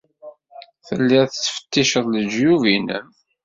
[0.87, 3.07] Telliḍ tettfetticeḍ lejyub-nnem.